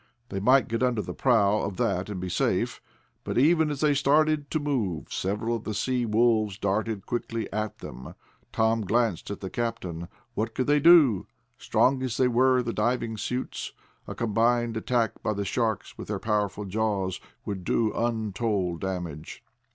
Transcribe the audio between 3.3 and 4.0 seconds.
even as they